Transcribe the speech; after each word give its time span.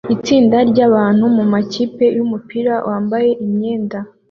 Itsinda 0.15 0.57
ryabantu 0.71 1.23
mumakipe 1.35 2.05
yumupira 2.17 2.73
wambaye 2.87 3.29
imyenda 3.45 3.97